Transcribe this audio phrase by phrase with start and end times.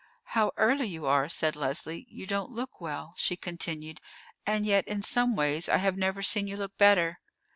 [0.33, 2.07] "How early you are!" said Leslie.
[2.09, 4.01] "You don't look well," she continued,
[4.47, 7.19] "and yet in some ways I have never seen you look better."